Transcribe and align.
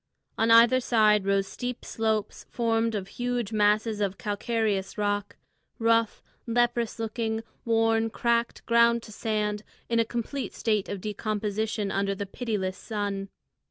On 0.35 0.49
either 0.49 0.79
side 0.79 1.27
rose 1.27 1.45
steep 1.45 1.85
slopes 1.85 2.47
formed 2.49 2.95
of 2.95 3.07
huge 3.07 3.53
masses 3.53 4.01
of 4.01 4.17
calcareous 4.17 4.97
rock, 4.97 5.35
rough, 5.77 6.23
leprous 6.47 6.97
looking, 6.97 7.43
worn, 7.65 8.09
cracked, 8.09 8.65
ground 8.65 9.03
to 9.03 9.11
sand, 9.11 9.61
in 9.89 9.99
a 9.99 10.03
complete 10.03 10.55
state 10.55 10.89
of 10.89 11.01
decomposition 11.01 11.91
under 11.91 12.15
the 12.15 12.25
pitiless 12.25 12.79
sun. 12.79 13.29